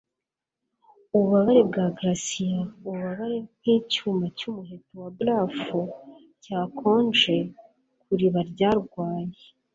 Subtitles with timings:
[1.15, 5.79] Ububabare bwa glacial ububabare nkicyuma cyumuheto wa barafu
[6.43, 7.35] cyakonje
[8.03, 9.39] kuriba ryarwaye